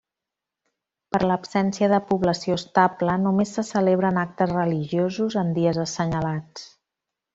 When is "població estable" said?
2.07-3.17